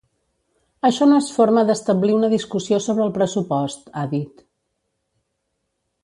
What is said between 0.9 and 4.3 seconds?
no es forma d’establir una discussió sobre el pressupost, ha